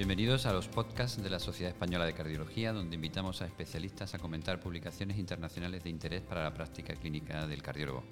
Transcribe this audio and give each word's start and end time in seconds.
Bienvenidos 0.00 0.46
a 0.46 0.54
los 0.54 0.66
podcasts 0.66 1.22
de 1.22 1.28
la 1.28 1.38
Sociedad 1.38 1.74
Española 1.74 2.06
de 2.06 2.14
Cardiología, 2.14 2.72
donde 2.72 2.94
invitamos 2.94 3.42
a 3.42 3.44
especialistas 3.44 4.14
a 4.14 4.18
comentar 4.18 4.58
publicaciones 4.58 5.18
internacionales 5.18 5.84
de 5.84 5.90
interés 5.90 6.22
para 6.22 6.42
la 6.42 6.54
práctica 6.54 6.94
clínica 6.94 7.46
del 7.46 7.62
cardiólogo. 7.62 8.02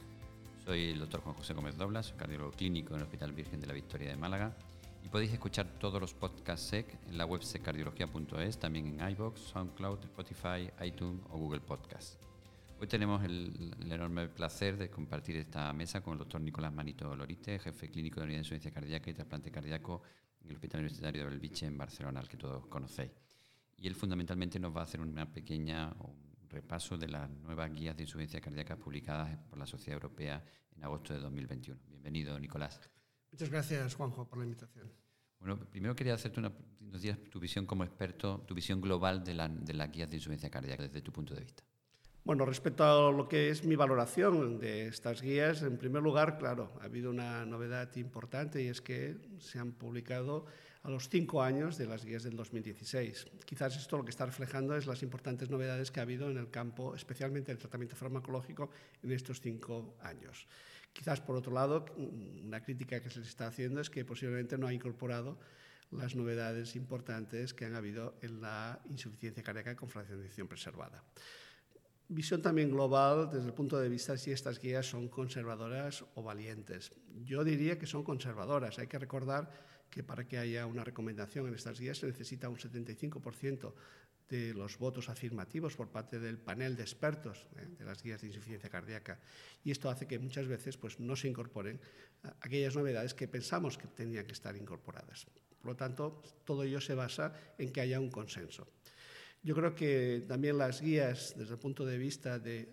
Soy 0.67 0.91
el 0.91 0.99
doctor 0.99 1.23
Juan 1.23 1.35
José 1.37 1.55
Gómez 1.55 1.79
Doblas, 1.79 2.13
cardiólogo 2.13 2.51
clínico 2.51 2.91
en 2.91 2.97
el 2.97 3.05
Hospital 3.05 3.33
Virgen 3.33 3.63
de 3.63 3.69
la 3.69 3.73
Victoria 3.73 4.11
de 4.11 4.19
Málaga, 4.19 4.55
y 5.03 5.09
podéis 5.09 5.33
escuchar 5.33 5.67
todos 5.81 5.99
los 5.99 6.13
podcasts 6.13 6.67
SEC 6.67 6.95
en 7.09 7.17
la 7.17 7.25
web 7.25 7.43
seccardiología.es, 7.43 8.59
también 8.59 9.01
en 9.01 9.11
iBox, 9.13 9.41
SoundCloud, 9.41 10.01
Spotify, 10.05 10.71
iTunes 10.85 11.23
o 11.31 11.39
Google 11.39 11.61
Podcasts. 11.61 12.19
Hoy 12.79 12.87
tenemos 12.87 13.25
el, 13.25 13.75
enorme 13.91 14.29
placer 14.29 14.77
de 14.77 14.91
compartir 14.91 15.37
esta 15.37 15.73
mesa 15.73 16.03
con 16.03 16.13
el 16.13 16.19
doctor 16.19 16.43
Nicolás 16.43 16.75
Manito 16.75 17.17
Lorite, 17.17 17.59
jefe 17.59 17.89
clínico 17.89 18.17
de 18.17 18.21
la 18.21 18.25
Unidad 18.27 18.37
de 18.37 18.41
Insuficiencia 18.41 18.73
Cardíaca 18.73 19.09
y 19.09 19.15
Trasplante 19.15 19.51
Cardíaco 19.51 20.03
el 20.49 20.57
Hospital 20.57 20.81
Universitario 20.81 21.25
de 21.25 21.31
Belviche 21.31 21.67
en 21.67 21.77
Barcelona, 21.77 22.21
al 22.21 22.29
que 22.29 22.37
todos 22.37 22.67
conocéis. 22.67 23.11
Y 23.77 23.87
él 23.87 23.95
fundamentalmente 23.95 24.59
nos 24.59 24.75
va 24.75 24.81
a 24.81 24.85
hacer 24.85 25.01
una 25.01 25.33
pequeña 25.33 25.93
un 26.01 26.49
repaso 26.49 26.97
de 26.97 27.09
las 27.09 27.31
nuevas 27.31 27.73
guías 27.73 27.97
de 27.97 28.03
insuficiencia 28.05 28.41
cardíaca 28.41 28.77
publicadas 28.77 29.37
por 29.49 29.59
la 29.59 29.67
Sociedad 29.67 29.95
Europea 29.95 30.43
en 30.75 30.85
agosto 30.85 31.13
de 31.13 31.21
2021. 31.21 31.81
Bienvenido, 31.89 32.39
Nicolás. 32.39 32.81
Muchas 33.31 33.51
gracias, 33.51 33.95
Juanjo, 33.95 34.27
por 34.27 34.39
la 34.39 34.45
invitación. 34.45 34.91
Bueno, 35.39 35.59
primero 35.59 35.95
quería 35.95 36.15
hacerte 36.15 36.41
una, 36.41 36.53
días 37.01 37.19
tu 37.31 37.39
visión 37.39 37.67
como 37.67 37.85
experto, 37.85 38.45
tu 38.47 38.55
visión 38.55 38.81
global 38.81 39.23
de, 39.23 39.35
la, 39.35 39.49
de 39.49 39.75
las 39.75 39.91
guías 39.91 40.09
de 40.09 40.17
insuficiencia 40.17 40.51
cardíaca 40.51 40.83
desde 40.83 41.03
tu 41.03 41.13
punto 41.13 41.35
de 41.35 41.43
vista. 41.43 41.63
Bueno, 42.29 42.45
respecto 42.45 42.85
a 42.85 43.11
lo 43.11 43.27
que 43.27 43.49
es 43.49 43.65
mi 43.65 43.75
valoración 43.75 44.59
de 44.59 44.89
estas 44.89 45.23
guías, 45.23 45.63
en 45.63 45.79
primer 45.79 46.03
lugar, 46.03 46.37
claro, 46.37 46.75
ha 46.83 46.85
habido 46.85 47.09
una 47.09 47.47
novedad 47.47 47.89
importante 47.97 48.63
y 48.63 48.67
es 48.67 48.83
que 48.83 49.17
se 49.39 49.59
han 49.59 49.73
publicado 49.73 50.45
a 50.83 50.91
los 50.91 51.09
cinco 51.09 51.43
años 51.43 51.79
de 51.79 51.87
las 51.87 52.05
guías 52.05 52.25
del 52.25 52.37
2016. 52.37 53.29
Quizás 53.47 53.79
esto 53.79 53.97
lo 53.97 54.05
que 54.05 54.11
está 54.11 54.27
reflejando 54.27 54.77
es 54.77 54.87
las 54.87 55.03
importantes 55.03 55.49
novedades 55.49 55.91
que 55.91 56.01
ha 56.01 56.03
habido 56.03 56.31
en 56.31 56.37
el 56.37 56.51
campo, 56.51 56.95
especialmente 56.95 57.51
del 57.51 57.57
tratamiento 57.57 57.97
farmacológico, 57.97 58.69
en 59.03 59.13
estos 59.13 59.41
cinco 59.41 59.97
años. 60.03 60.47
Quizás, 60.93 61.23
por 61.23 61.35
otro 61.35 61.55
lado, 61.55 61.87
una 61.97 62.63
crítica 62.63 63.01
que 63.01 63.09
se 63.09 63.21
les 63.21 63.29
está 63.29 63.47
haciendo 63.47 63.81
es 63.81 63.89
que 63.89 64.05
posiblemente 64.05 64.59
no 64.59 64.67
ha 64.67 64.75
incorporado 64.75 65.39
las 65.93 66.15
novedades 66.15 66.77
importantes 66.77 67.55
que 67.55 67.65
han 67.65 67.75
habido 67.75 68.19
en 68.21 68.43
la 68.43 68.83
insuficiencia 68.91 69.43
cardíaca 69.43 69.75
con 69.77 69.89
fraccionación 69.89 70.47
preservada. 70.47 71.03
Visión 72.11 72.41
también 72.41 72.71
global 72.71 73.29
desde 73.31 73.49
el 73.49 73.53
punto 73.53 73.79
de 73.79 73.91
vista 73.91 74.17
si 74.17 74.33
estas 74.33 74.59
guías 74.59 74.87
son 74.87 75.09
conservadoras 75.09 76.07
o 76.15 76.23
valientes. 76.23 76.93
Yo 77.23 77.45
diría 77.45 77.79
que 77.79 77.87
son 77.87 78.03
conservadoras. 78.03 78.79
Hay 78.79 78.87
que 78.87 78.99
recordar 78.99 79.51
que 79.91 80.03
para 80.03 80.27
que 80.27 80.39
haya 80.39 80.65
una 80.65 80.85
recomendación 80.85 81.47
en 81.47 81.55
estas 81.55 81.79
guías 81.79 81.99
se 81.99 82.07
necesita 82.07 82.49
un 82.49 82.57
75% 82.57 83.75
de 84.29 84.55
los 84.55 84.79
votos 84.79 85.11
afirmativos 85.11 85.77
por 85.77 85.91
parte 85.91 86.19
del 86.19 86.39
panel 86.39 86.77
de 86.77 86.83
expertos 86.83 87.47
¿eh? 87.57 87.67
de 87.79 87.85
las 87.85 88.03
guías 88.03 88.21
de 88.21 88.29
insuficiencia 88.29 88.71
cardíaca. 88.71 89.21
Y 89.63 89.71
esto 89.71 89.91
hace 89.91 90.07
que 90.07 90.19
muchas 90.19 90.47
veces 90.49 90.79
pues, 90.79 91.01
no 91.01 91.15
se 91.15 91.29
incorporen 91.29 91.81
aquellas 92.41 92.75
novedades 92.75 93.13
que 93.13 93.29
pensamos 93.29 93.77
que 93.77 93.87
tenían 93.87 94.27
que 94.27 94.33
estar 94.33 94.57
incorporadas. 94.57 95.27
Por 95.61 95.73
lo 95.73 95.77
tanto, 95.77 96.23
todo 96.45 96.63
ello 96.63 96.81
se 96.81 96.95
basa 96.95 97.33
en 97.59 97.73
que 97.73 97.81
haya 97.81 98.01
un 98.01 98.11
consenso. 98.11 98.67
Yo 99.43 99.55
creo 99.55 99.75
que 99.75 100.25
también 100.27 100.59
las 100.59 100.81
guías, 100.81 101.35
desde 101.37 101.55
el 101.55 101.61
punto 101.61 101.87
de 101.87 101.97
vista 101.97 102.39
de 102.39 102.69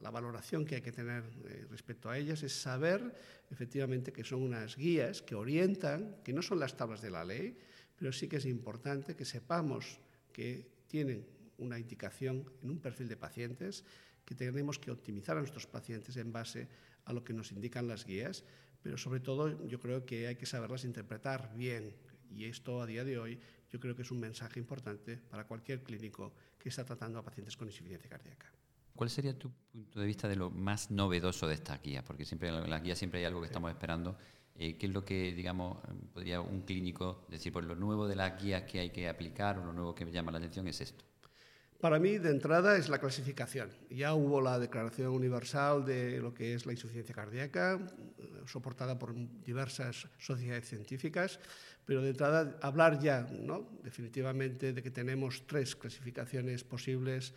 la 0.00 0.10
valoración 0.10 0.64
que 0.64 0.76
hay 0.76 0.80
que 0.80 0.92
tener 0.92 1.22
eh, 1.44 1.66
respecto 1.70 2.08
a 2.08 2.18
ellas, 2.18 2.42
es 2.42 2.52
saber 2.52 3.14
efectivamente 3.50 4.12
que 4.12 4.24
son 4.24 4.42
unas 4.42 4.76
guías 4.76 5.22
que 5.22 5.34
orientan, 5.34 6.16
que 6.24 6.32
no 6.32 6.42
son 6.42 6.58
las 6.58 6.76
tablas 6.76 7.00
de 7.00 7.10
la 7.10 7.24
ley, 7.24 7.56
pero 7.96 8.12
sí 8.12 8.28
que 8.28 8.36
es 8.36 8.46
importante 8.46 9.14
que 9.14 9.24
sepamos 9.24 10.00
que 10.32 10.66
tienen 10.86 11.26
una 11.58 11.78
indicación 11.78 12.50
en 12.62 12.70
un 12.70 12.78
perfil 12.80 13.08
de 13.08 13.16
pacientes, 13.16 13.84
que 14.24 14.34
tenemos 14.34 14.78
que 14.78 14.90
optimizar 14.90 15.36
a 15.36 15.40
nuestros 15.40 15.66
pacientes 15.66 16.16
en 16.16 16.32
base 16.32 16.68
a 17.04 17.12
lo 17.12 17.22
que 17.22 17.34
nos 17.34 17.52
indican 17.52 17.88
las 17.88 18.06
guías, 18.06 18.44
pero 18.82 18.96
sobre 18.96 19.20
todo 19.20 19.66
yo 19.66 19.78
creo 19.78 20.06
que 20.06 20.26
hay 20.26 20.36
que 20.36 20.46
saberlas 20.46 20.84
interpretar 20.84 21.54
bien. 21.54 21.94
Y 22.30 22.44
esto 22.44 22.80
a 22.80 22.86
día 22.86 23.04
de 23.04 23.18
hoy 23.18 23.38
yo 23.70 23.78
creo 23.78 23.94
que 23.94 24.02
es 24.02 24.10
un 24.10 24.20
mensaje 24.20 24.58
importante 24.58 25.16
para 25.16 25.46
cualquier 25.46 25.82
clínico 25.82 26.32
que 26.58 26.68
está 26.68 26.84
tratando 26.84 27.18
a 27.18 27.22
pacientes 27.22 27.56
con 27.56 27.68
insuficiencia 27.68 28.10
cardíaca. 28.10 28.52
¿Cuál 28.94 29.08
sería 29.08 29.38
tu 29.38 29.50
punto 29.72 30.00
de 30.00 30.06
vista 30.06 30.28
de 30.28 30.36
lo 30.36 30.50
más 30.50 30.90
novedoso 30.90 31.46
de 31.46 31.54
esta 31.54 31.78
guía? 31.78 32.04
Porque 32.04 32.24
siempre 32.24 32.48
en 32.48 32.68
las 32.68 32.82
guías 32.82 32.98
siempre 32.98 33.20
hay 33.20 33.26
algo 33.26 33.40
que 33.40 33.46
estamos 33.46 33.70
esperando. 33.70 34.18
Eh, 34.56 34.76
¿Qué 34.76 34.86
es 34.86 34.92
lo 34.92 35.04
que, 35.04 35.32
digamos, 35.32 35.78
podría 36.12 36.40
un 36.40 36.62
clínico 36.62 37.24
decir, 37.28 37.52
pues 37.52 37.64
lo 37.64 37.76
nuevo 37.76 38.06
de 38.06 38.16
las 38.16 38.42
guías 38.42 38.64
que 38.64 38.80
hay 38.80 38.90
que 38.90 39.08
aplicar 39.08 39.58
o 39.58 39.64
lo 39.64 39.72
nuevo 39.72 39.94
que 39.94 40.04
me 40.04 40.10
llama 40.10 40.32
la 40.32 40.38
atención 40.38 40.68
es 40.68 40.80
esto? 40.82 41.04
Para 41.80 41.98
mí, 41.98 42.18
de 42.18 42.30
entrada, 42.30 42.76
es 42.76 42.90
la 42.90 42.98
clasificación. 42.98 43.70
Ya 43.88 44.12
hubo 44.12 44.42
la 44.42 44.58
Declaración 44.58 45.12
Universal 45.12 45.86
de 45.86 46.20
lo 46.20 46.34
que 46.34 46.52
es 46.52 46.66
la 46.66 46.72
insuficiencia 46.72 47.14
cardíaca, 47.14 47.80
soportada 48.46 48.98
por 48.98 49.14
diversas 49.42 50.06
sociedades 50.18 50.68
científicas, 50.68 51.40
pero 51.86 52.02
de 52.02 52.10
entrada, 52.10 52.58
hablar 52.60 53.00
ya, 53.00 53.26
¿no? 53.32 53.66
definitivamente, 53.82 54.74
de 54.74 54.82
que 54.82 54.90
tenemos 54.90 55.46
tres 55.46 55.74
clasificaciones 55.74 56.64
posibles 56.64 57.32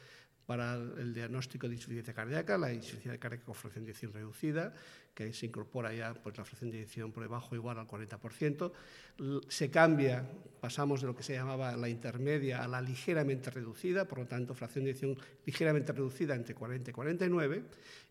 para 0.46 0.76
el 0.76 1.14
diagnóstico 1.14 1.70
de 1.70 1.76
insuficiencia 1.76 2.14
cardíaca, 2.14 2.58
la 2.58 2.74
insuficiencia 2.74 3.20
cardíaca 3.20 3.46
con 3.46 3.56
fracción 3.56 3.86
de 3.86 3.92
eyección 3.92 4.12
reducida, 4.12 4.74
que 5.14 5.32
se 5.34 5.46
incorpora 5.46 5.94
ya 5.94 6.14
pues, 6.14 6.38
la 6.38 6.44
fracción 6.44 6.72
de 6.72 6.78
eyección 6.78 7.12
por 7.12 7.24
debajo 7.24 7.56
igual 7.56 7.78
al 7.78 7.88
40%. 7.88 8.72
Se 9.48 9.70
cambia, 9.70 10.28
pasamos 10.60 11.02
de 11.02 11.08
lo 11.08 11.16
que 11.16 11.24
se 11.24 11.34
llamaba 11.34 11.76
la 11.78 11.90
intermedia 11.90 12.64
a 12.64 12.68
la 12.68 12.82
ligeramente 12.82 13.52
reducida, 13.52 14.06
por 14.06 14.20
lo 14.20 14.26
tanto, 14.28 14.54
fracción 14.54 14.86
de 14.86 14.92
eyección 14.92 15.18
ligeramente 15.46 15.92
reducida 15.92 16.36
entre 16.36 16.56
40 16.56 16.90
y 16.90 16.94
49, 16.94 17.64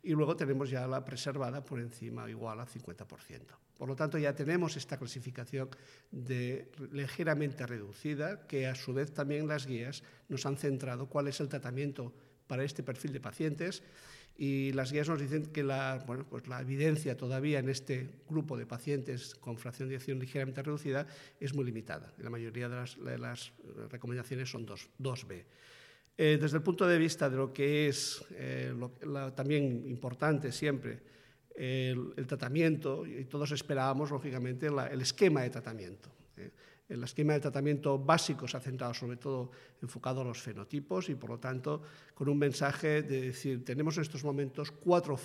y 0.04 0.10
luego 0.12 0.36
tenemos 0.36 0.70
ya 0.70 0.86
la 0.86 1.04
preservada 1.04 1.64
por 1.64 1.80
encima 1.80 2.28
igual 2.30 2.60
al 2.60 2.68
50%. 2.68 3.40
Por 3.76 3.88
lo 3.88 3.96
tanto, 3.96 4.16
ya 4.16 4.32
tenemos 4.34 4.76
esta 4.76 4.96
clasificación 4.96 5.69
de 6.12 6.70
ligeramente 6.92 7.66
reducida, 7.66 8.46
que 8.46 8.69
a 8.69 8.76
su 8.76 8.94
vez 8.94 9.12
también 9.12 9.48
las 9.48 9.66
guías 9.66 10.04
nos 10.28 10.46
han 10.46 10.56
centrado 10.56 11.08
cuál 11.08 11.26
es 11.26 11.40
el 11.40 11.48
tratamiento 11.48 12.14
para 12.47 12.64
este 12.64 12.82
perfil 12.82 13.12
de 13.12 13.20
pacientes 13.20 13.82
y 14.36 14.72
las 14.72 14.92
guías 14.92 15.08
nos 15.08 15.20
dicen 15.20 15.47
que 15.47 15.62
la, 15.62 16.03
bueno, 16.06 16.26
pues 16.28 16.48
la 16.48 16.60
evidencia 16.60 17.16
todavía 17.16 17.58
en 17.58 17.69
este 17.69 18.08
grupo 18.28 18.56
de 18.56 18.66
pacientes 18.66 19.34
con 19.34 19.58
fracción 19.58 19.88
de 19.88 19.97
acción 19.97 20.19
ligeramente 20.19 20.62
reducida 20.62 21.06
es 21.38 21.54
muy 21.54 21.64
limitada. 21.64 22.12
La 22.19 22.31
mayoría 22.31 22.69
de 22.69 22.76
las, 22.76 22.98
de 22.98 23.19
las 23.19 23.52
recomendaciones 23.91 24.50
son 24.50 24.64
2, 24.64 24.88
2B. 24.98 25.44
Eh, 26.16 26.38
desde 26.41 26.56
el 26.56 26.62
punto 26.62 26.86
de 26.86 26.98
vista 26.98 27.28
de 27.28 27.36
lo 27.36 27.52
que 27.52 27.88
es 27.88 28.25
eh, 28.32 28.72
lo, 28.76 28.92
la, 29.02 29.34
también 29.34 29.84
importante 29.86 30.52
siempre, 30.52 31.00
el, 31.54 32.12
el, 32.16 32.26
tratamiento, 32.26 33.06
y 33.06 33.25
todos 33.26 33.52
esperábamos, 33.52 34.10
lógicamente, 34.10 34.70
la, 34.70 34.86
el 34.86 35.02
esquema 35.02 35.42
de 35.42 35.50
tratamiento. 35.50 36.10
El 36.92 37.03
esquema 37.04 37.32
de 37.32 37.41
tratamiento 37.41 37.98
básico 37.98 38.47
se 38.47 38.58
ha 38.58 38.60
centrado 38.60 38.92
sobre 38.92 39.16
todo 39.16 39.50
enfocado 39.80 40.20
a 40.20 40.25
los 40.25 40.42
fenotipos 40.42 41.08
y, 41.08 41.14
por 41.14 41.30
lo 41.30 41.38
tanto, 41.38 41.80
con 42.14 42.28
un 42.28 42.36
mensaje 42.38 43.03
de 43.03 43.22
decir, 43.22 43.64
tenemos 43.64 43.97
en 43.97 44.03
estos 44.03 44.22
momentos 44.25 44.70
cuatro 44.70 45.16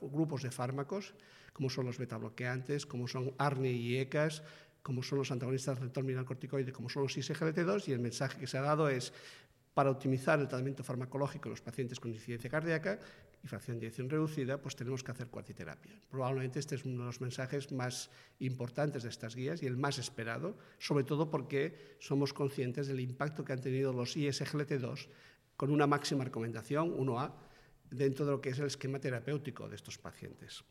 grupos 0.00 0.44
de 0.44 0.52
fármacos, 0.52 1.14
como 1.52 1.68
son 1.68 1.86
los 1.86 1.98
betabloqueantes, 1.98 2.86
como 2.86 3.08
son 3.08 3.34
ARNI 3.38 3.70
y 3.70 3.96
ECAS, 3.98 4.44
como 4.82 5.02
son 5.02 5.18
los 5.18 5.32
antagonistas 5.32 5.74
del 5.74 5.82
receptor 5.82 6.04
mineralocorticoide, 6.04 6.72
como 6.72 6.88
son 6.88 7.02
los 7.02 7.18
ISGLT2, 7.18 7.88
y 7.88 7.92
el 7.92 7.98
mensaje 7.98 8.38
que 8.38 8.46
se 8.46 8.58
ha 8.58 8.62
dado 8.62 8.88
es 8.88 9.12
para 9.74 9.90
optimizar 9.90 10.38
el 10.38 10.46
tratamiento 10.46 10.84
farmacológico 10.84 11.48
en 11.48 11.50
los 11.50 11.60
pacientes 11.60 11.98
con 11.98 12.12
insuficiencia 12.12 12.48
cardíaca 12.48 13.00
y 13.42 13.48
fracción 13.48 13.78
de 13.78 13.86
eyección 13.86 14.10
reducida, 14.10 14.60
pues 14.60 14.76
tenemos 14.76 15.02
que 15.04 15.12
hacer 15.12 15.28
cuartiterapia. 15.28 16.00
Probablemente 16.10 16.58
este 16.58 16.74
es 16.74 16.84
uno 16.84 17.00
de 17.00 17.06
los 17.06 17.20
mensajes 17.20 17.70
más 17.72 18.10
importantes 18.38 19.02
de 19.02 19.08
estas 19.08 19.34
guías 19.34 19.62
y 19.62 19.66
el 19.66 19.76
más 19.76 19.98
esperado, 19.98 20.56
sobre 20.78 21.04
todo 21.04 21.30
porque 21.30 21.96
somos 22.00 22.32
conscientes 22.32 22.86
del 22.88 23.00
impacto 23.00 23.44
que 23.44 23.52
han 23.52 23.60
tenido 23.60 23.92
los 23.92 24.16
ISGLT2 24.16 25.08
con 25.56 25.70
una 25.70 25.86
máxima 25.86 26.24
recomendación, 26.24 26.96
1A, 26.96 27.32
dentro 27.90 28.26
de 28.26 28.32
lo 28.32 28.40
que 28.40 28.50
es 28.50 28.58
el 28.58 28.66
esquema 28.66 28.98
terapéutico 28.98 29.68
de 29.68 29.76
estos 29.76 29.98
pacientes. 29.98 30.64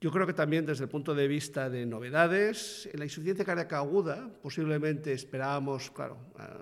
Yo 0.00 0.10
creo 0.10 0.26
que 0.26 0.34
también 0.34 0.66
desde 0.66 0.84
el 0.84 0.90
punto 0.90 1.14
de 1.14 1.26
vista 1.26 1.70
de 1.70 1.86
novedades, 1.86 2.86
en 2.92 2.98
la 2.98 3.06
insuficiencia 3.06 3.42
cardíaca 3.42 3.78
aguda 3.78 4.30
posiblemente 4.42 5.14
esperábamos, 5.14 5.90
claro, 5.90 6.18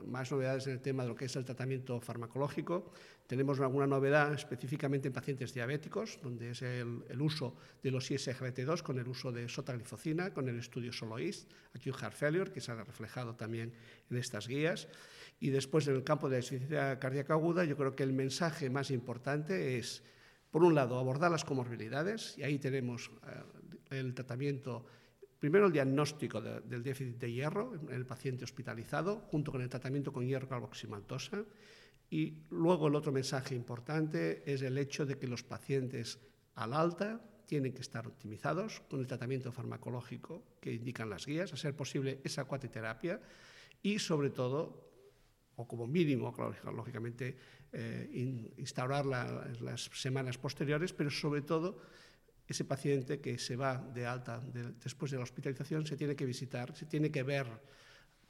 más 0.07 0.31
novedades 0.31 0.69
en 0.69 0.75
el 0.75 0.81
tema 0.81 1.03
de 1.03 1.09
lo 1.09 1.17
que 1.17 1.25
es 1.25 1.35
el 1.35 1.45
tratamiento 1.45 2.01
farmacológico. 2.01 2.93
Tenemos 3.27 3.59
alguna 3.59 3.89
novedad 3.89 4.33
específicamente 4.33 5.09
en 5.09 5.13
pacientes 5.13 5.53
diabéticos, 5.53 6.21
donde 6.23 6.51
es 6.51 6.63
el, 6.63 7.03
el 7.09 7.21
uso 7.21 7.57
de 7.83 7.91
los 7.91 8.09
ISGLT2 8.09 8.83
con 8.83 9.01
el 9.01 9.09
uso 9.09 9.33
de 9.33 9.49
sotaglifocina, 9.49 10.33
con 10.33 10.49
el 10.49 10.61
estudio 10.61 10.93
SOLOIST, 10.93 11.51
Acute 11.75 11.99
Heart 11.99 12.15
Failure, 12.15 12.53
que 12.53 12.61
se 12.61 12.71
ha 12.71 12.85
reflejado 12.85 13.35
también 13.35 13.73
en 14.09 14.17
estas 14.19 14.47
guías. 14.47 14.87
Y 15.41 15.51
después 15.51 15.89
en 15.89 15.97
el 15.97 16.05
campo 16.05 16.29
de 16.29 16.37
la 16.37 16.39
insuficiencia 16.39 16.97
cardíaca 17.01 17.35
aguda, 17.35 17.65
yo 17.65 17.77
creo 17.77 17.97
que 17.97 18.05
el 18.05 18.13
mensaje 18.13 18.71
más 18.71 18.93
importante 18.93 19.79
es 19.79 20.05
por 20.57 20.65
un 20.65 20.75
lado, 20.75 20.99
abordar 20.99 21.31
las 21.31 21.45
comorbilidades, 21.45 22.39
y 22.39 22.43
ahí 22.43 22.59
tenemos 22.59 23.11
eh, 23.91 23.99
el 23.99 24.15
tratamiento 24.15 24.87
primero 25.39 25.67
el 25.67 25.73
diagnóstico 25.75 26.41
del 26.41 26.83
déficit 26.83 27.19
de 27.19 27.31
hierro 27.31 27.75
en 27.75 27.93
el 27.93 28.07
paciente 28.07 28.45
hospitalizado, 28.45 29.21
junto 29.29 29.53
con 29.53 29.61
el 29.61 29.69
tratamiento 29.69 30.15
con 30.15 30.27
hierro 30.27 30.49
carboximaltosa. 30.49 31.45
Y 32.09 32.47
luego 32.49 32.89
el 32.89 32.95
otro 32.95 33.13
mensaje 33.13 33.55
importante 33.55 34.51
es 34.51 34.63
el 34.63 34.79
hecho 34.79 35.05
de 35.05 35.19
que 35.19 35.27
los 35.27 35.43
pacientes 35.43 36.21
al 36.55 36.73
alta 36.73 37.21
tienen 37.45 37.75
que 37.75 37.83
estar 37.83 38.07
optimizados 38.07 38.81
con 38.89 39.01
el 39.01 39.07
tratamiento 39.07 39.53
farmacológico 39.53 40.57
que 40.59 40.73
indican 40.73 41.11
las 41.11 41.27
guías, 41.27 41.53
a 41.53 41.59
ser 41.59 41.77
posible 41.77 42.23
esa 42.25 42.47
cuatiterapia 42.47 43.21
y 43.83 43.99
sobre 43.99 44.31
todo, 44.31 44.89
o 45.57 45.69
como 45.69 45.87
mínimo, 45.87 46.35
lógicamente, 46.75 47.37
eh, 47.79 48.55
instaurar 48.57 49.05
las 49.05 49.91
semanas 49.93 50.39
posteriores, 50.39 50.95
pero 50.95 51.11
sobre 51.11 51.43
todo 51.43 51.79
ese 52.49 52.65
paciente 52.65 53.21
que 53.21 53.39
se 53.39 53.55
va 53.55 53.77
de 53.77 54.07
alta 54.07 54.41
después 54.83 55.11
de 55.11 55.19
la 55.19 55.25
hospitalización 55.25 55.85
se 55.85 55.97
tiene 55.97 56.17
que 56.17 56.25
visitar, 56.25 56.75
se 56.75 56.87
tiene 56.87 57.11
que 57.11 57.23
ver 57.23 57.47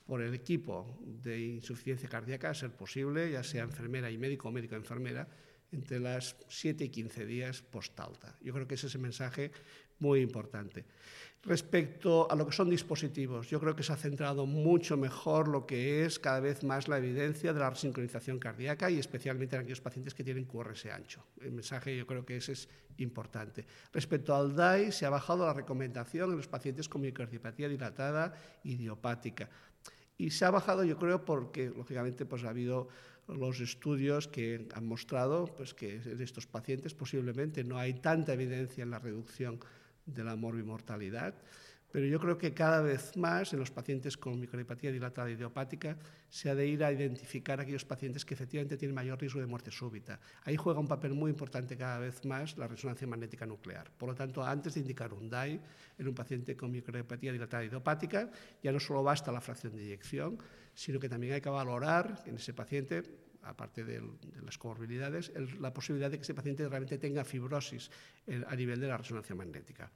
por 0.04 0.20
el 0.20 0.34
equipo 0.34 0.98
de 1.00 1.38
insuficiencia 1.38 2.08
cardíaca, 2.08 2.50
a 2.50 2.54
ser 2.54 2.74
posible, 2.74 3.30
ya 3.30 3.44
sea 3.44 3.62
enfermera 3.62 4.10
y 4.10 4.18
médico 4.18 4.48
o 4.48 4.52
médico-enfermera, 4.52 5.28
entre 5.70 6.00
las 6.00 6.36
7 6.48 6.84
y 6.84 6.88
15 6.88 7.26
días 7.26 7.62
post-alta. 7.62 8.38
Yo 8.42 8.52
creo 8.52 8.66
que 8.66 8.74
ese 8.74 8.88
es 8.88 8.94
el 8.94 9.02
mensaje 9.02 9.52
muy 9.98 10.20
importante. 10.20 10.84
Respecto 11.46 12.28
a 12.28 12.34
lo 12.34 12.44
que 12.44 12.52
son 12.52 12.68
dispositivos, 12.68 13.48
yo 13.48 13.60
creo 13.60 13.76
que 13.76 13.84
se 13.84 13.92
ha 13.92 13.96
centrado 13.96 14.46
mucho 14.46 14.96
mejor 14.96 15.46
lo 15.46 15.64
que 15.64 16.04
es 16.04 16.18
cada 16.18 16.40
vez 16.40 16.64
más 16.64 16.88
la 16.88 16.98
evidencia 16.98 17.52
de 17.52 17.60
la 17.60 17.70
resincronización 17.70 18.40
cardíaca 18.40 18.90
y 18.90 18.98
especialmente 18.98 19.54
en 19.54 19.62
aquellos 19.62 19.80
pacientes 19.80 20.12
que 20.12 20.24
tienen 20.24 20.44
QRS 20.44 20.86
ancho. 20.86 21.24
El 21.40 21.52
mensaje 21.52 21.96
yo 21.96 22.04
creo 22.04 22.26
que 22.26 22.38
ese 22.38 22.52
es 22.52 22.68
importante. 22.96 23.64
Respecto 23.92 24.34
al 24.34 24.56
DAI, 24.56 24.90
se 24.90 25.06
ha 25.06 25.10
bajado 25.10 25.46
la 25.46 25.52
recomendación 25.52 26.30
en 26.30 26.36
los 26.38 26.48
pacientes 26.48 26.88
con 26.88 27.02
miocardiopatía 27.02 27.68
dilatada 27.68 28.34
idiopática. 28.64 29.48
Y 30.18 30.30
se 30.30 30.46
ha 30.46 30.50
bajado, 30.50 30.82
yo 30.82 30.98
creo, 30.98 31.24
porque 31.24 31.70
lógicamente 31.70 32.26
pues, 32.26 32.42
ha 32.42 32.48
habido 32.48 32.88
los 33.28 33.60
estudios 33.60 34.26
que 34.26 34.66
han 34.74 34.86
mostrado 34.86 35.46
pues, 35.56 35.74
que 35.74 36.00
en 36.04 36.20
estos 36.20 36.48
pacientes 36.48 36.94
posiblemente 36.94 37.62
no 37.62 37.78
hay 37.78 37.94
tanta 37.94 38.32
evidencia 38.32 38.82
en 38.82 38.90
la 38.90 38.98
reducción 38.98 39.60
de 40.06 40.24
la 40.24 40.36
morbimortalidad, 40.36 41.34
pero 41.96 42.06
yo 42.06 42.20
creo 42.20 42.36
que 42.36 42.52
cada 42.52 42.82
vez 42.82 43.16
más 43.16 43.52
en 43.52 43.58
los 43.58 43.70
pacientes 43.70 44.16
con 44.16 44.38
microhepatía 44.38 44.92
dilatada 44.92 45.30
idiopática 45.30 45.96
se 46.28 46.50
ha 46.50 46.54
de 46.54 46.66
ir 46.66 46.84
a 46.84 46.92
identificar 46.92 47.58
a 47.58 47.62
aquellos 47.62 47.84
pacientes 47.84 48.24
que 48.24 48.34
efectivamente 48.34 48.76
tienen 48.76 48.94
mayor 48.94 49.18
riesgo 49.18 49.40
de 49.40 49.46
muerte 49.46 49.70
súbita. 49.70 50.20
Ahí 50.44 50.56
juega 50.56 50.78
un 50.78 50.88
papel 50.88 51.14
muy 51.14 51.30
importante 51.30 51.76
cada 51.76 51.98
vez 51.98 52.24
más 52.26 52.58
la 52.58 52.68
resonancia 52.68 53.06
magnética 53.06 53.46
nuclear. 53.46 53.90
Por 53.96 54.10
lo 54.10 54.14
tanto, 54.14 54.44
antes 54.44 54.74
de 54.74 54.80
indicar 54.80 55.14
un 55.14 55.30
DAI 55.30 55.60
en 55.98 56.08
un 56.08 56.14
paciente 56.14 56.54
con 56.56 56.70
microhepatía 56.70 57.32
dilatada 57.32 57.64
idiopática, 57.64 58.30
ya 58.62 58.72
no 58.72 58.80
solo 58.80 59.02
basta 59.02 59.32
la 59.32 59.40
fracción 59.40 59.74
de 59.74 59.84
inyección, 59.84 60.38
sino 60.74 61.00
que 61.00 61.08
también 61.08 61.32
hay 61.32 61.40
que 61.40 61.48
valorar 61.48 62.22
en 62.26 62.36
ese 62.36 62.52
paciente 62.52 63.04
aparte 63.46 63.84
de, 63.84 64.02
las 64.44 64.58
comorbilidades, 64.58 65.32
la 65.60 65.72
posibilidad 65.72 66.10
de 66.10 66.18
que 66.18 66.22
ese 66.22 66.34
paciente 66.34 66.68
realmente 66.68 66.98
tenga 66.98 67.24
fibrosis 67.24 67.90
a 68.46 68.56
nivel 68.56 68.80
de 68.80 68.88
la 68.88 68.96
resonancia 68.96 69.34
magnética. 69.34 69.90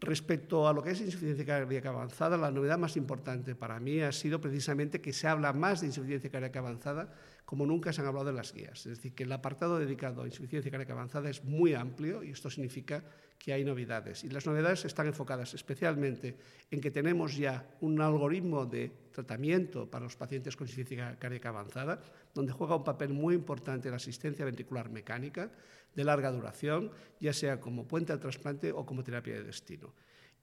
Respecto 0.00 0.66
a 0.66 0.72
lo 0.72 0.82
que 0.82 0.90
es 0.90 1.00
insuficiencia 1.00 1.46
cardíaca 1.46 1.90
avanzada, 1.90 2.36
la 2.36 2.50
novedad 2.50 2.78
más 2.78 2.96
importante 2.96 3.54
para 3.54 3.78
mí 3.78 4.00
ha 4.00 4.10
sido 4.10 4.40
precisamente 4.40 5.00
que 5.00 5.12
se 5.12 5.28
habla 5.28 5.52
más 5.52 5.80
de 5.80 5.86
insuficiencia 5.86 6.30
cardíaca 6.30 6.58
avanzada 6.58 7.12
como 7.44 7.66
nunca 7.66 7.92
se 7.92 8.00
han 8.00 8.08
hablado 8.08 8.30
en 8.30 8.36
las 8.36 8.52
guías. 8.52 8.86
Es 8.86 8.96
decir, 8.96 9.14
que 9.14 9.22
el 9.22 9.32
apartado 9.32 9.78
dedicado 9.78 10.22
a 10.22 10.26
insuficiencia 10.26 10.70
cardíaca 10.70 10.94
avanzada 10.94 11.30
es 11.30 11.44
muy 11.44 11.74
amplio 11.74 12.24
y 12.24 12.30
esto 12.30 12.50
significa 12.50 13.04
que 13.38 13.52
hay 13.52 13.64
novedades. 13.64 14.24
Y 14.24 14.30
las 14.30 14.46
novedades 14.46 14.84
están 14.84 15.06
enfocadas 15.06 15.54
especialmente 15.54 16.36
en 16.70 16.80
que 16.80 16.90
tenemos 16.90 17.36
ya 17.36 17.68
un 17.80 18.00
algoritmo 18.00 18.66
de 18.66 18.90
tratamiento 19.12 19.88
para 19.88 20.04
los 20.04 20.16
pacientes 20.16 20.56
con 20.56 20.66
insuficiencia 20.66 21.18
cardíaca 21.18 21.50
avanzada, 21.50 22.00
donde 22.34 22.52
juega 22.52 22.76
un 22.76 22.84
papel 22.84 23.10
muy 23.10 23.34
importante 23.34 23.90
la 23.90 23.96
asistencia 23.96 24.44
ventricular 24.44 24.90
mecánica 24.90 25.50
de 25.94 26.04
larga 26.04 26.30
duración, 26.30 26.90
ya 27.20 27.32
sea 27.32 27.60
como 27.60 27.86
puente 27.86 28.12
al 28.12 28.20
trasplante 28.20 28.72
o 28.72 28.84
como 28.84 29.04
terapia 29.04 29.34
de 29.34 29.44
destino. 29.44 29.94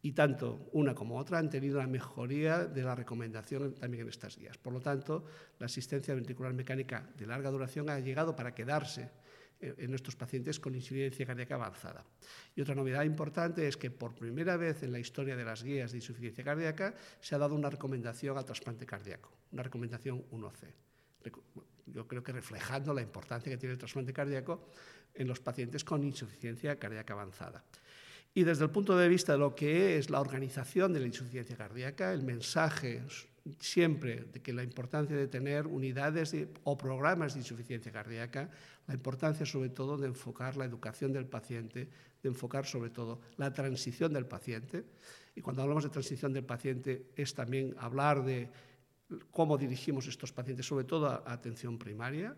Y 0.03 0.13
tanto 0.13 0.69
una 0.73 0.95
como 0.95 1.17
otra 1.17 1.37
han 1.37 1.49
tenido 1.49 1.77
la 1.77 1.87
mejoría 1.87 2.65
de 2.65 2.83
la 2.83 2.95
recomendación 2.95 3.75
también 3.75 4.03
en 4.03 4.09
estas 4.09 4.37
guías. 4.37 4.57
Por 4.57 4.73
lo 4.73 4.79
tanto, 4.79 5.25
la 5.59 5.67
asistencia 5.67 6.15
ventricular 6.15 6.53
mecánica 6.53 7.07
de 7.15 7.27
larga 7.27 7.51
duración 7.51 7.89
ha 7.89 7.99
llegado 7.99 8.35
para 8.35 8.55
quedarse 8.55 9.11
en 9.61 9.93
estos 9.93 10.15
pacientes 10.15 10.59
con 10.59 10.73
insuficiencia 10.73 11.25
cardíaca 11.25 11.55
avanzada. 11.55 12.03
Y 12.55 12.61
otra 12.61 12.73
novedad 12.73 13.03
importante 13.03 13.67
es 13.67 13.77
que 13.77 13.91
por 13.91 14.15
primera 14.15 14.57
vez 14.57 14.81
en 14.81 14.91
la 14.91 14.99
historia 14.99 15.35
de 15.35 15.45
las 15.45 15.63
guías 15.63 15.91
de 15.91 15.99
insuficiencia 15.99 16.43
cardíaca 16.43 16.95
se 17.19 17.35
ha 17.35 17.37
dado 17.37 17.53
una 17.53 17.69
recomendación 17.69 18.37
al 18.37 18.45
trasplante 18.45 18.85
cardíaco, 18.85 19.31
una 19.51 19.63
recomendación 19.63 20.23
1C. 20.31 20.73
Yo 21.93 22.07
creo 22.07 22.23
que 22.23 22.31
reflejando 22.31 22.93
la 22.93 23.01
importancia 23.01 23.51
que 23.51 23.57
tiene 23.57 23.73
el 23.73 23.79
trasplante 23.79 24.13
cardíaco 24.13 24.67
en 25.13 25.27
los 25.27 25.39
pacientes 25.39 25.83
con 25.83 26.03
insuficiencia 26.03 26.77
cardíaca 26.77 27.13
avanzada. 27.13 27.63
Y 28.33 28.43
desde 28.43 28.63
el 28.63 28.69
punto 28.69 28.97
de 28.97 29.09
vista 29.09 29.33
de 29.33 29.39
lo 29.39 29.55
que 29.55 29.97
es 29.97 30.09
la 30.09 30.21
organización 30.21 30.93
de 30.93 31.01
la 31.01 31.07
insuficiencia 31.07 31.57
cardíaca, 31.57 32.13
el 32.13 32.23
mensaje 32.23 33.03
siempre 33.59 34.25
de 34.31 34.41
que 34.41 34.53
la 34.53 34.63
importancia 34.63 35.15
de 35.15 35.27
tener 35.27 35.67
unidades 35.67 36.35
o 36.63 36.77
programas 36.77 37.33
de 37.33 37.39
insuficiencia 37.39 37.91
cardíaca, 37.91 38.49
la 38.87 38.93
importancia 38.93 39.45
sobre 39.45 39.69
todo 39.69 39.97
de 39.97 40.07
enfocar 40.07 40.57
la 40.57 40.65
educación 40.65 41.11
del 41.11 41.25
paciente, 41.25 41.89
de 42.21 42.29
enfocar 42.29 42.65
sobre 42.65 42.89
todo 42.89 43.19
la 43.37 43.51
transición 43.51 44.13
del 44.13 44.25
paciente. 44.25 44.85
Y 45.35 45.41
cuando 45.41 45.63
hablamos 45.63 45.83
de 45.83 45.89
transición 45.89 46.33
del 46.33 46.45
paciente 46.45 47.07
es 47.15 47.33
también 47.33 47.75
hablar 47.79 48.23
de 48.23 48.49
cómo 49.31 49.57
dirigimos 49.57 50.07
estos 50.07 50.31
pacientes, 50.31 50.65
sobre 50.65 50.85
todo 50.85 51.07
a 51.07 51.23
atención 51.25 51.77
primaria 51.77 52.35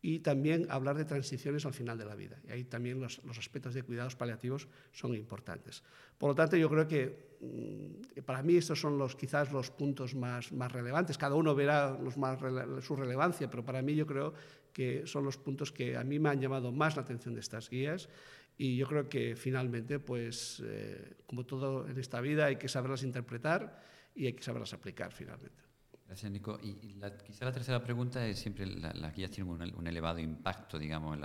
y 0.00 0.20
también 0.20 0.66
hablar 0.70 0.96
de 0.96 1.04
transiciones 1.04 1.66
al 1.66 1.72
final 1.72 1.98
de 1.98 2.04
la 2.04 2.14
vida. 2.14 2.38
Y 2.46 2.52
ahí 2.52 2.64
también 2.64 3.00
los, 3.00 3.20
aspectos 3.36 3.74
de 3.74 3.82
cuidados 3.82 4.14
paliativos 4.14 4.68
son 4.92 5.14
importantes. 5.14 5.82
Por 6.16 6.30
lo 6.30 6.34
tanto, 6.34 6.56
yo 6.56 6.68
creo 6.68 6.86
que 6.86 7.36
mm, 7.40 8.20
para 8.22 8.42
mí 8.42 8.56
estos 8.56 8.80
son 8.80 8.96
los, 8.96 9.16
quizás 9.16 9.52
los 9.52 9.70
puntos 9.70 10.14
más, 10.14 10.52
más 10.52 10.70
relevantes. 10.70 11.18
Cada 11.18 11.34
uno 11.34 11.54
verá 11.54 11.98
los 12.00 12.16
más, 12.16 12.38
su 12.84 12.94
relevancia, 12.94 13.50
pero 13.50 13.64
para 13.64 13.82
mí 13.82 13.94
yo 13.96 14.06
creo 14.06 14.34
que 14.72 15.06
son 15.06 15.24
los 15.24 15.36
puntos 15.36 15.72
que 15.72 15.96
a 15.96 16.04
mí 16.04 16.18
me 16.18 16.28
han 16.28 16.40
llamado 16.40 16.70
más 16.70 16.94
la 16.94 17.02
atención 17.02 17.34
de 17.34 17.40
estas 17.40 17.68
guías 17.68 18.08
y 18.56 18.76
yo 18.76 18.86
creo 18.86 19.08
que 19.08 19.36
finalmente, 19.36 19.98
pues 20.00 20.62
eh, 20.64 21.14
como 21.26 21.46
todo 21.46 21.88
en 21.88 21.98
esta 21.98 22.20
vida, 22.20 22.46
hay 22.46 22.56
que 22.56 22.68
saberlas 22.68 23.04
interpretar 23.04 23.80
y 24.14 24.26
hay 24.26 24.32
que 24.32 24.42
saberlas 24.42 24.72
aplicar 24.72 25.12
finalmente. 25.12 25.67
Gracias, 26.08 26.32
Nico. 26.32 26.58
Y, 26.62 26.94
la, 26.94 27.16
quizá 27.18 27.44
la 27.44 27.52
tercera 27.52 27.84
pregunta 27.84 28.26
es 28.26 28.38
siempre, 28.38 28.64
las 28.64 29.14
guías 29.14 29.30
tienen 29.30 29.52
un, 29.76 29.86
elevado 29.86 30.18
impacto, 30.18 30.78
digamos, 30.78 31.18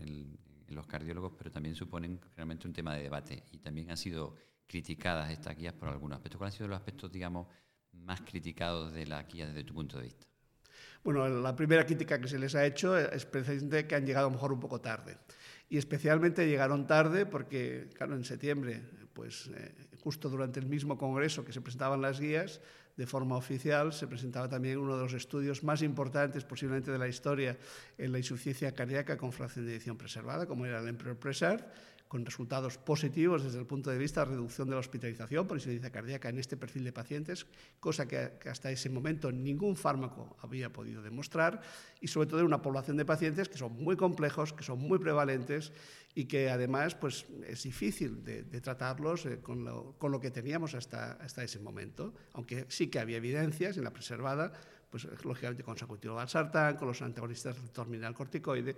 en, 0.00 0.38
los 0.68 0.86
cardiólogos, 0.86 1.32
pero 1.36 1.50
también 1.50 1.74
suponen 1.74 2.20
realmente 2.36 2.68
un 2.68 2.72
tema 2.72 2.94
de 2.94 3.02
debate 3.02 3.42
y 3.50 3.58
también 3.58 3.90
han 3.90 3.96
sido 3.96 4.36
criticadas 4.68 5.28
estas 5.32 5.56
guías 5.56 5.74
por 5.74 5.88
algunos 5.88 6.16
aspectos. 6.16 6.38
¿Cuáles 6.38 6.54
han 6.54 6.58
sido 6.58 6.68
los 6.68 6.78
aspectos, 6.78 7.10
digamos, 7.10 7.48
más 7.92 8.20
criticados 8.20 8.94
de 8.94 9.04
la 9.04 9.24
guía 9.24 9.48
desde 9.48 9.64
tu 9.64 9.74
punto 9.74 9.96
de 9.96 10.04
vista? 10.04 10.28
Bueno, 11.02 11.28
la 11.28 11.56
primera 11.56 11.84
crítica 11.84 12.20
que 12.20 12.28
se 12.28 12.38
les 12.38 12.54
ha 12.54 12.64
hecho 12.64 12.96
es 12.96 13.26
precisamente 13.26 13.88
que 13.88 13.96
han 13.96 14.06
llegado 14.06 14.28
a 14.28 14.30
lo 14.30 14.36
mejor 14.36 14.52
un 14.52 14.60
poco 14.60 14.80
tarde. 14.80 15.18
Y 15.68 15.76
especialmente 15.76 16.46
llegaron 16.46 16.86
tarde 16.86 17.26
porque, 17.26 17.88
claro, 17.94 18.14
en 18.14 18.24
septiembre, 18.24 18.80
pues 19.12 19.48
eh, 19.48 19.74
justo 19.98 20.28
durante 20.28 20.60
el 20.60 20.66
mismo 20.66 20.96
congreso 20.96 21.44
que 21.44 21.52
se 21.52 21.60
presentaban 21.60 22.00
las 22.00 22.20
guías, 22.20 22.60
de 23.00 23.06
forma 23.06 23.34
oficial, 23.34 23.94
se 23.94 24.06
presentaba 24.06 24.46
también 24.46 24.76
uno 24.76 24.94
de 24.94 25.04
los 25.04 25.14
estudios 25.14 25.64
más 25.64 25.80
importantes 25.80 26.44
posiblemente 26.44 26.90
de 26.90 26.98
la 26.98 27.08
historia 27.08 27.56
en 27.96 28.12
la 28.12 28.18
insuficiencia 28.18 28.72
cardíaca 28.72 29.16
con 29.16 29.32
fracción 29.32 29.64
de 29.64 29.72
edición 29.72 29.96
preservada, 29.96 30.44
como 30.44 30.66
era 30.66 30.80
el 30.80 30.88
Emperor 30.88 31.16
Preserve, 31.16 31.64
con 32.10 32.26
resultados 32.26 32.76
positivos 32.76 33.44
desde 33.44 33.60
el 33.60 33.66
punto 33.66 33.88
de 33.88 33.96
vista 33.96 34.24
de 34.24 34.32
reducción 34.32 34.68
de 34.68 34.74
la 34.74 34.80
hospitalización 34.80 35.46
por 35.46 35.56
insuficiencia 35.56 35.92
cardíaca 35.92 36.28
en 36.28 36.40
este 36.40 36.56
perfil 36.56 36.82
de 36.82 36.92
pacientes, 36.92 37.46
cosa 37.78 38.08
que, 38.08 38.32
hasta 38.50 38.68
ese 38.72 38.90
momento 38.90 39.30
ningún 39.30 39.76
fármaco 39.76 40.36
había 40.40 40.72
podido 40.72 41.02
demostrar, 41.02 41.62
y 42.00 42.08
sobre 42.08 42.26
todo 42.26 42.40
en 42.40 42.46
una 42.46 42.62
población 42.62 42.96
de 42.96 43.04
pacientes 43.04 43.48
que 43.48 43.56
son 43.56 43.74
muy 43.80 43.96
complejos, 43.96 44.52
que 44.52 44.64
son 44.64 44.80
muy 44.80 44.98
prevalentes 44.98 45.70
y 46.12 46.24
que 46.24 46.50
además 46.50 46.96
pues, 46.96 47.26
es 47.46 47.62
difícil 47.62 48.24
de, 48.24 48.42
tratarlos 48.60 49.26
eh, 49.26 49.38
con, 49.40 49.62
lo, 49.64 49.92
con, 49.96 50.10
lo, 50.10 50.18
que 50.18 50.32
teníamos 50.32 50.74
hasta, 50.74 51.12
hasta 51.12 51.44
ese 51.44 51.60
momento, 51.60 52.12
aunque 52.32 52.66
sí 52.66 52.88
que 52.88 52.98
había 52.98 53.18
evidencias 53.18 53.76
en 53.76 53.84
la 53.84 53.92
preservada, 53.92 54.50
pues 54.90 55.06
lógicamente 55.22 55.62
con 55.62 55.78
sacubitril 55.78 56.14
valsartán, 56.14 56.74
con 56.74 56.88
los 56.88 57.00
antagonistas 57.02 57.54
del 57.54 57.70
terminal 57.70 58.14
corticoide, 58.14 58.74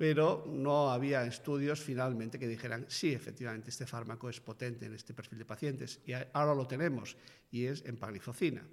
pero 0.00 0.46
no 0.48 0.90
había 0.90 1.26
estudios 1.26 1.78
finalmente 1.78 2.38
que 2.38 2.48
dijeran, 2.48 2.86
sí, 2.88 3.12
efectivamente, 3.12 3.68
este 3.68 3.84
fármaco 3.84 4.30
es 4.30 4.40
potente 4.40 4.86
en 4.86 4.94
este 4.94 5.12
perfil 5.12 5.40
de 5.40 5.44
pacientes, 5.44 6.00
y 6.06 6.14
ahora 6.32 6.54
lo 6.54 6.66
tenemos, 6.66 7.18
y 7.50 7.66
es 7.66 7.84
en 7.84 7.98
paglifocina. 7.98 8.64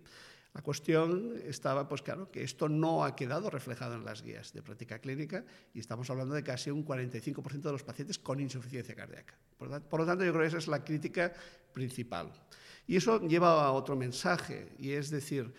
La 0.53 0.62
cuestión 0.62 1.34
estaba, 1.43 1.89
pues 1.89 2.01
claro, 2.01 2.31
que 2.31 2.43
esto 2.43 2.69
no 2.69 3.03
ha 3.03 3.13
quedado 3.13 3.50
reflejado 3.50 3.96
en 3.96 4.05
las 4.05 4.24
guías 4.24 4.53
de 4.53 4.62
práctica 4.62 5.00
clínica 5.00 5.43
y 5.74 5.81
estamos 5.81 6.10
hablando 6.10 6.34
de 6.34 6.43
casi 6.43 6.72
un 6.72 6.86
45% 6.86 7.60
de 7.60 7.72
los 7.74 7.84
pacientes 7.84 8.17
con 8.17 8.39
insuficiencia 8.39 8.96
cardíaca. 8.96 9.38
Por, 9.57 9.69
lo 9.69 10.05
tanto, 10.05 10.24
yo 10.24 10.31
creo 10.31 10.43
que 10.43 10.48
esa 10.48 10.60
es 10.60 10.69
la 10.69 10.86
crítica 10.86 11.34
principal. 11.74 12.31
Y 12.88 12.96
eso 12.96 13.19
lleva 13.27 13.65
a 13.65 13.74
otro 13.74 13.98
mensaje, 13.98 14.72
y 14.79 14.91
es 14.91 15.10
decir, 15.10 15.53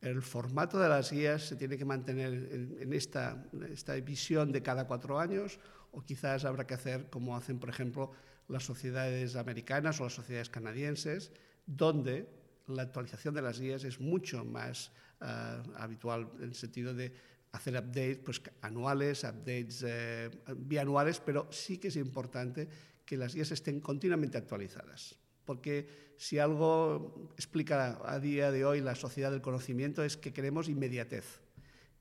el 0.00 0.22
formato 0.22 0.78
de 0.78 0.88
las 0.88 1.10
guías 1.10 1.42
se 1.42 1.56
tiene 1.56 1.76
que 1.76 1.84
mantener 1.84 2.32
en, 2.80 2.92
esta, 2.92 3.44
esta 3.70 3.94
visión 3.94 4.52
de 4.52 4.62
cada 4.62 4.86
cuatro 4.86 5.18
años 5.18 5.58
o 5.90 6.02
quizás 6.02 6.44
habrá 6.44 6.66
que 6.66 6.74
hacer 6.74 7.10
como 7.10 7.36
hacen, 7.36 7.58
por 7.58 7.68
ejemplo, 7.68 8.12
las 8.48 8.64
sociedades 8.64 9.36
americanas 9.36 10.00
o 10.00 10.04
las 10.04 10.14
sociedades 10.14 10.48
canadienses, 10.50 11.32
donde 11.66 12.28
la 12.66 12.82
actualización 12.82 13.34
de 13.34 13.42
las 13.42 13.60
guías 13.60 13.84
es 13.84 14.00
mucho 14.00 14.44
más 14.44 14.92
uh, 15.20 15.72
habitual 15.76 16.30
en 16.38 16.44
el 16.44 16.54
sentido 16.54 16.94
de 16.94 17.12
hacer 17.52 17.74
updates 17.74 18.18
pues, 18.18 18.42
anuales, 18.60 19.24
updates 19.24 19.84
eh, 19.86 20.30
bianuales, 20.56 21.20
pero 21.20 21.48
sí 21.50 21.78
que 21.78 21.88
es 21.88 21.96
importante 21.96 22.68
que 23.04 23.16
las 23.16 23.34
guías 23.34 23.50
estén 23.50 23.80
continuamente 23.80 24.36
actualizadas. 24.36 25.18
Porque 25.48 26.12
si 26.18 26.38
algo 26.38 27.32
explica 27.38 27.96
a 28.04 28.20
día 28.20 28.52
de 28.52 28.66
hoy 28.66 28.82
la 28.82 28.94
sociedad 28.94 29.30
del 29.30 29.40
conocimiento 29.40 30.04
es 30.04 30.18
que 30.18 30.30
queremos 30.30 30.68
inmediatez, 30.68 31.40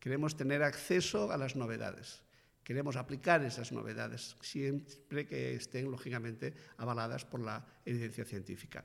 queremos 0.02 0.36
tener 0.36 0.64
acceso 0.64 1.32
a 1.32 1.38
las 1.38 1.56
novedades, 1.56 2.24
queremos 2.62 2.98
aplicar 2.98 3.46
esas 3.46 3.72
novedades, 3.72 4.36
siempre 4.42 5.26
que 5.26 5.56
estén, 5.56 5.90
lógicamente, 5.90 6.54
avaladas 6.76 7.24
por 7.24 7.40
la 7.40 7.66
evidencia 7.86 8.26
científica. 8.26 8.84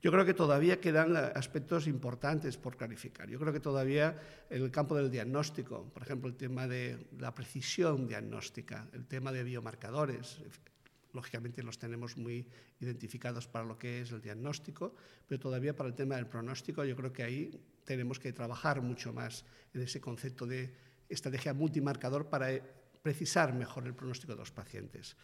Yo 0.00 0.12
creo 0.12 0.24
que 0.24 0.34
todavía 0.34 0.80
quedan 0.80 1.16
aspectos 1.16 1.88
importantes 1.88 2.56
por 2.56 2.76
clarificar. 2.76 3.28
Yo 3.28 3.40
creo 3.40 3.52
que 3.52 3.58
todavía 3.58 4.22
en 4.48 4.62
el 4.62 4.70
campo 4.70 4.94
del 4.94 5.10
diagnóstico, 5.10 5.90
por 5.92 6.04
ejemplo, 6.04 6.30
el 6.30 6.36
tema 6.36 6.68
de 6.68 7.08
la 7.18 7.34
precisión 7.34 8.06
diagnóstica, 8.06 8.86
el 8.92 9.08
tema 9.08 9.32
de 9.32 9.42
biomarcadores, 9.42 10.38
lógicamente 11.16 11.62
los 11.62 11.78
tenemos 11.78 12.16
muy 12.16 12.46
identificados 12.80 13.48
para 13.48 13.64
lo 13.64 13.76
que 13.76 14.02
es 14.02 14.12
el 14.12 14.20
diagnóstico, 14.20 14.94
pero 15.26 15.40
todavía 15.40 15.74
para 15.74 15.88
el 15.88 15.94
tema 15.94 16.14
del 16.16 16.26
pronóstico 16.26 16.84
yo 16.84 16.94
creo 16.94 17.12
que 17.12 17.24
ahí 17.24 17.50
tenemos 17.84 18.20
que 18.20 18.32
trabajar 18.32 18.80
mucho 18.82 19.12
más 19.12 19.44
en 19.74 19.80
ese 19.82 20.00
concepto 20.00 20.46
de 20.46 20.72
estrategia 21.08 21.54
multimarcador 21.54 22.28
para 22.28 22.48
precisar 23.02 23.54
mejor 23.54 23.86
el 23.86 23.94
pronóstico 23.94 24.32
de 24.32 24.38
los 24.38 24.50
pacientes. 24.50 25.16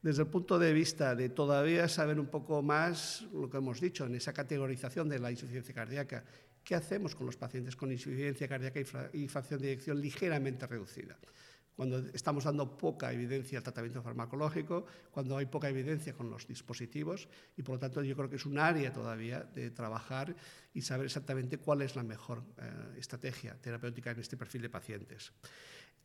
Desde 0.00 0.22
el 0.22 0.28
punto 0.28 0.58
de 0.58 0.72
vista 0.72 1.14
de 1.14 1.30
todavía 1.30 1.88
saber 1.88 2.20
un 2.20 2.26
poco 2.26 2.62
más 2.62 3.22
lo 3.32 3.48
que 3.48 3.56
hemos 3.56 3.80
dicho 3.80 4.06
en 4.06 4.14
esa 4.14 4.32
categorización 4.32 5.08
de 5.08 5.18
la 5.18 5.30
insuficiencia 5.30 5.74
cardíaca, 5.74 6.24
¿qué 6.62 6.74
hacemos 6.74 7.14
con 7.14 7.26
los 7.26 7.36
pacientes 7.36 7.74
con 7.74 7.90
insuficiencia 7.90 8.46
cardíaca 8.46 8.80
y 9.12 9.26
de 9.26 9.72
eyección 9.72 10.00
ligeramente 10.00 10.66
reducida? 10.66 11.18
Cuando 11.76 11.98
estamos 12.12 12.44
dando 12.44 12.76
poca 12.76 13.12
evidencia 13.12 13.58
al 13.58 13.64
tratamiento 13.64 14.02
farmacológico, 14.02 14.86
cuando 15.10 15.36
hay 15.36 15.46
poca 15.46 15.68
evidencia 15.68 16.14
con 16.14 16.30
los 16.30 16.46
dispositivos 16.46 17.28
y 17.56 17.62
por 17.62 17.76
lo 17.76 17.80
tanto 17.80 18.02
yo 18.02 18.16
creo 18.16 18.30
que 18.30 18.36
es 18.36 18.46
un 18.46 18.58
área 18.58 18.92
todavía 18.92 19.40
de 19.40 19.70
trabajar 19.70 20.34
y 20.72 20.82
saber 20.82 21.06
exactamente 21.06 21.58
cuál 21.58 21.82
es 21.82 21.96
la 21.96 22.02
mejor 22.02 22.42
eh, 22.58 22.98
estrategia 22.98 23.56
terapéutica 23.60 24.12
en 24.12 24.20
este 24.20 24.36
perfil 24.36 24.62
de 24.62 24.70
pacientes. 24.70 25.32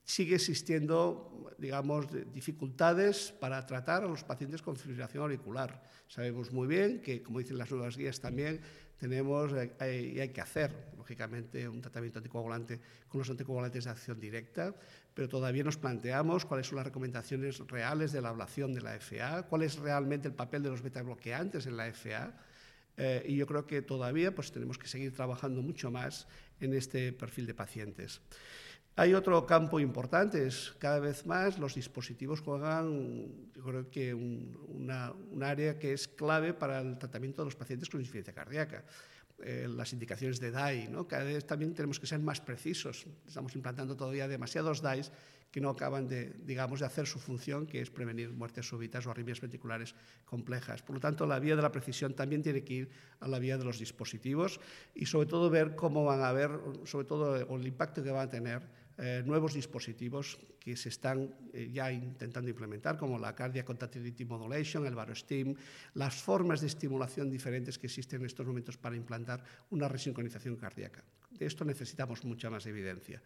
Sigue 0.09 0.33
existiendo, 0.33 1.53
digamos, 1.59 2.07
dificultades 2.33 3.31
para 3.31 3.63
tratar 3.63 4.03
a 4.03 4.07
los 4.07 4.23
pacientes 4.23 4.59
con 4.59 4.75
fibrilación 4.75 5.21
auricular. 5.21 5.83
Sabemos 6.07 6.51
muy 6.51 6.67
bien 6.67 6.99
que, 6.99 7.21
como 7.21 7.37
dicen 7.37 7.59
las 7.59 7.69
nuevas 7.69 7.95
guías 7.95 8.19
también, 8.19 8.59
tenemos 8.97 9.53
eh, 9.53 10.11
y 10.15 10.19
hay 10.19 10.29
que 10.29 10.41
hacer, 10.41 10.73
lógicamente, 10.97 11.69
un 11.69 11.79
tratamiento 11.79 12.17
anticoagulante 12.17 12.81
con 13.07 13.19
los 13.19 13.29
anticoagulantes 13.29 13.83
de 13.83 13.91
acción 13.91 14.19
directa, 14.19 14.73
pero 15.13 15.29
todavía 15.29 15.63
nos 15.63 15.77
planteamos 15.77 16.43
cuáles 16.43 16.65
son 16.65 16.77
las 16.77 16.87
recomendaciones 16.87 17.59
reales 17.67 18.11
de 18.11 18.21
la 18.21 18.29
ablación 18.29 18.73
de 18.73 18.81
la 18.81 18.99
FA, 18.99 19.43
cuál 19.43 19.61
es 19.61 19.77
realmente 19.77 20.27
el 20.27 20.33
papel 20.33 20.63
de 20.63 20.69
los 20.71 20.81
beta-bloqueantes 20.81 21.67
en 21.67 21.77
la 21.77 21.85
FA, 21.85 22.33
eh, 22.97 23.23
y 23.27 23.35
yo 23.35 23.45
creo 23.45 23.67
que 23.67 23.83
todavía 23.83 24.33
pues, 24.33 24.51
tenemos 24.51 24.79
que 24.79 24.87
seguir 24.87 25.13
trabajando 25.13 25.61
mucho 25.61 25.91
más 25.91 26.27
en 26.59 26.73
este 26.73 27.13
perfil 27.13 27.45
de 27.45 27.53
pacientes. 27.53 28.21
Hay 28.99 29.13
otro 29.13 29.45
campo 29.45 29.79
importante, 29.79 30.45
es 30.45 30.75
cada 30.77 30.99
vez 30.99 31.25
más 31.25 31.57
los 31.57 31.75
dispositivos 31.75 32.41
juegan, 32.41 33.31
yo 33.55 33.63
creo 33.63 33.89
que 33.89 34.13
un, 34.13 34.91
área 35.41 35.79
que 35.79 35.93
es 35.93 36.09
clave 36.09 36.53
para 36.53 36.81
el 36.81 36.97
tratamiento 36.97 37.41
de 37.41 37.45
los 37.45 37.55
pacientes 37.55 37.89
con 37.89 38.01
insuficiencia 38.01 38.33
cardíaca. 38.33 38.83
Eh, 39.41 39.69
las 39.69 39.93
indicaciones 39.93 40.41
de 40.41 40.51
DAI, 40.51 40.89
¿no? 40.89 41.07
cada 41.07 41.23
vez 41.23 41.47
también 41.47 41.73
tenemos 41.73 41.97
que 41.97 42.07
ser 42.07 42.19
más 42.19 42.41
precisos. 42.41 43.07
Estamos 43.25 43.55
implantando 43.55 43.95
todavía 43.95 44.27
demasiados 44.27 44.81
DAIs 44.81 45.13
que 45.51 45.61
no 45.61 45.69
acaban 45.69 46.07
de, 46.07 46.33
digamos, 46.45 46.79
de 46.79 46.85
hacer 46.85 47.07
su 47.07 47.19
función, 47.19 47.65
que 47.65 47.81
es 47.81 47.89
prevenir 47.89 48.31
muertes 48.31 48.67
súbitas 48.67 49.05
o 49.07 49.11
arritmias 49.11 49.41
ventriculares 49.41 49.95
complejas. 50.25 50.81
Por 50.81 50.95
lo 50.95 50.99
tanto, 50.99 51.25
la 51.25 51.39
vía 51.39 51.55
de 51.55 51.61
la 51.61 51.71
precisión 51.71 52.13
también 52.13 52.43
tiene 52.43 52.63
que 52.63 52.73
ir 52.73 52.89
a 53.19 53.27
la 53.27 53.39
vía 53.39 53.57
de 53.57 53.65
los 53.65 53.79
dispositivos 53.79 54.59
y 54.93 55.05
sobre 55.05 55.27
todo 55.27 55.49
ver 55.49 55.75
cómo 55.75 56.05
van 56.05 56.21
a 56.21 56.31
ver, 56.31 56.51
sobre 56.85 57.05
todo 57.05 57.35
el 57.35 57.67
impacto 57.67 58.03
que 58.03 58.11
van 58.11 58.27
a 58.27 58.29
tener 58.29 58.79
eh, 59.01 59.23
nuevos 59.25 59.53
dispositivos 59.53 60.37
que 60.59 60.75
se 60.75 60.89
están 60.89 61.33
eh, 61.53 61.69
ya 61.71 61.89
intentando 61.89 62.49
implementar, 62.49 62.97
como 62.97 63.17
la 63.17 63.33
Cardiac 63.33 63.65
Contractility 63.65 64.25
Modulation, 64.25 64.85
el 64.85 64.93
VaroSteam, 64.93 65.55
las 65.93 66.15
formas 66.15 66.59
de 66.59 66.67
estimulación 66.67 67.29
diferentes 67.29 67.79
que 67.79 67.87
existen 67.87 68.19
en 68.19 68.25
estos 68.25 68.45
momentos 68.45 68.75
para 68.75 68.97
implantar 68.97 69.41
una 69.69 69.87
resincronización 69.87 70.57
cardíaca. 70.57 71.01
Esto 71.45 71.65
necesitamos 71.65 72.23
mucha 72.23 72.49
más 72.49 72.65
evidencia. 72.65 73.21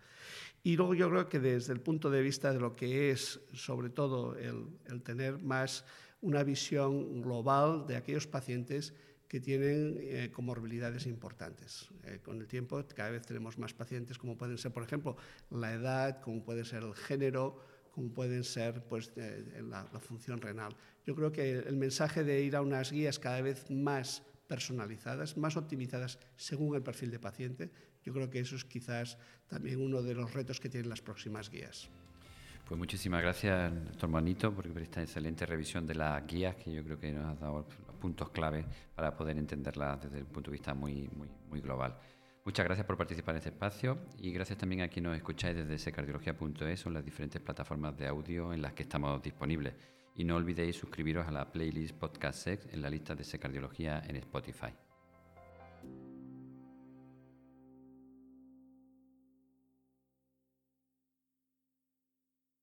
Y 0.63 0.75
luego 0.77 0.93
yo 0.93 1.09
creo 1.09 1.29
que 1.29 1.39
desde 1.39 1.73
el 1.73 1.81
punto 1.81 2.09
de 2.09 2.21
vista 2.21 2.53
de 2.53 2.59
lo 2.59 2.75
que 2.75 3.11
es, 3.11 3.41
sobre 3.53 3.89
todo, 3.89 4.35
el, 4.37 5.01
tener 5.03 5.41
más 5.41 5.85
una 6.21 6.43
visión 6.43 7.21
global 7.21 7.85
de 7.85 7.97
aquellos 7.97 8.27
pacientes 8.27 8.93
que 9.27 9.39
tienen 9.39 9.97
eh, 9.99 10.31
comorbilidades 10.31 11.07
importantes. 11.07 11.89
Eh, 12.05 12.19
con 12.23 12.39
el 12.39 12.47
tiempo 12.47 12.83
cada 12.95 13.09
vez 13.09 13.25
tenemos 13.25 13.57
más 13.57 13.73
pacientes 13.73 14.17
como 14.17 14.37
pueden 14.37 14.57
ser, 14.57 14.71
por 14.71 14.83
ejemplo, 14.83 15.17
la 15.49 15.73
edad, 15.73 16.21
como 16.21 16.43
puede 16.43 16.63
ser 16.63 16.83
el 16.83 16.93
género, 16.93 17.59
como 17.91 18.13
pueden 18.13 18.43
ser 18.43 18.83
pues, 18.83 19.11
la, 19.15 19.89
la, 19.91 19.99
función 19.99 20.39
renal. 20.39 20.75
Yo 21.05 21.15
creo 21.15 21.31
que 21.31 21.51
el 21.51 21.77
mensaje 21.77 22.23
de 22.23 22.41
ir 22.41 22.55
a 22.55 22.61
unas 22.61 22.91
guías 22.91 23.19
cada 23.19 23.41
vez 23.41 23.69
más 23.69 24.23
personalizadas, 24.47 25.37
más 25.37 25.57
optimizadas 25.57 26.19
según 26.35 26.75
el 26.75 26.83
perfil 26.83 27.11
de 27.11 27.19
paciente, 27.19 27.71
yo 28.03 28.13
creo 28.13 28.29
que 28.29 28.39
eso 28.39 28.55
es 28.55 28.65
quizás 28.65 29.17
también 29.47 29.81
uno 29.81 30.01
de 30.01 30.13
los 30.13 30.33
retos 30.33 30.59
que 30.59 30.69
tienen 30.69 30.89
las 30.89 31.01
próximas 31.01 31.49
guías. 31.49 31.89
Pues 32.67 32.77
muchísimas 32.77 33.21
gracias, 33.21 33.73
doctor 33.85 34.09
Manito, 34.09 34.53
por 34.53 34.65
esta 34.77 35.01
excelente 35.01 35.45
revisión 35.45 35.85
de 35.85 35.95
las 35.95 36.25
guías 36.25 36.55
que 36.55 36.73
yo 36.73 36.83
creo 36.83 36.97
que 36.97 37.11
nos 37.11 37.25
ha 37.25 37.35
dado 37.35 37.67
puntos 37.99 38.29
clave 38.29 38.65
para 38.95 39.15
poder 39.15 39.37
entenderla 39.37 39.97
desde 39.97 40.19
el 40.19 40.25
punto 40.25 40.49
de 40.49 40.53
vista 40.53 40.73
muy, 40.73 41.09
muy, 41.15 41.27
muy 41.49 41.61
global. 41.61 41.97
Muchas 42.45 42.65
gracias 42.65 42.85
por 42.85 42.97
participar 42.97 43.35
en 43.35 43.37
este 43.37 43.49
espacio 43.49 43.97
y 44.17 44.31
gracias 44.31 44.57
también 44.57 44.81
a 44.81 44.89
quienes 44.89 45.11
nos 45.11 45.17
escucháis 45.17 45.55
desde 45.55 45.77
secardiología.es 45.77 46.85
o 46.85 46.89
las 46.89 47.05
diferentes 47.05 47.41
plataformas 47.41 47.97
de 47.97 48.07
audio 48.07 48.53
en 48.53 48.61
las 48.61 48.73
que 48.73 48.83
estamos 48.83 49.21
disponibles. 49.21 49.73
Y 50.15 50.23
no 50.23 50.35
olvidéis 50.35 50.75
suscribiros 50.75 51.27
a 51.27 51.31
la 51.31 51.51
playlist 51.51 51.95
Podcast 51.95 52.39
Sex 52.39 52.67
en 52.71 52.81
la 52.81 52.89
lista 52.89 53.15
de 53.15 53.23
Secardiología 53.23 54.03
en 54.05 54.15
Spotify. 54.17 54.73